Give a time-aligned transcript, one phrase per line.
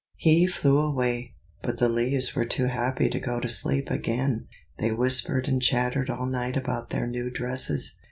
[0.17, 4.47] He flew away, but the leaves were too happy to go to sleep again.
[4.79, 7.99] They whispered and chattered all night about their new dresses.